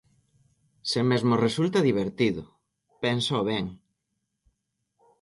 Se 0.89 0.99
mesmo 1.09 1.41
resulta 1.45 1.85
divertido, 1.89 2.43
pénsao 3.03 3.41
ben... 3.49 3.65